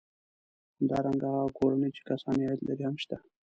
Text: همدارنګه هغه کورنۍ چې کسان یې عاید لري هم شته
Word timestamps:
همدارنګه 0.77 1.27
هغه 1.35 1.51
کورنۍ 1.57 1.89
چې 1.95 2.01
کسان 2.09 2.35
یې 2.39 2.47
عاید 2.47 2.61
لري 2.67 2.83
هم 2.85 2.95
شته 3.03 3.17